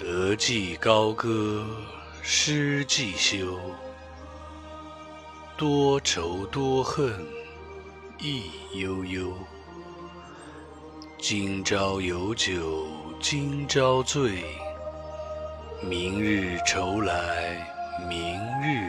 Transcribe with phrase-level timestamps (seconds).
[0.00, 1.62] 得即高歌，
[2.22, 3.58] 失即休。
[5.58, 7.12] 多愁多恨，
[8.18, 9.30] 意悠悠。
[11.18, 12.88] 今朝有酒
[13.20, 14.42] 今朝醉，
[15.82, 17.70] 明日愁来
[18.08, 18.79] 明日